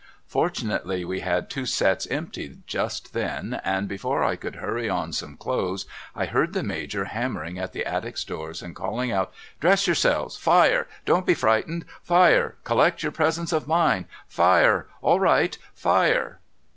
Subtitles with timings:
[0.25, 5.37] Fortunately we had two sets empty just then and before I could hurry on some
[5.37, 5.85] clothes
[6.15, 10.87] I heard the Major hammering at the attics' doors and calling out' Dress yourselves!— Fire!
[11.05, 12.55] Don't be frightened!— Fire!
[12.63, 14.87] Collect your presence of mind!— Fire!
[15.03, 16.39] All right— Fire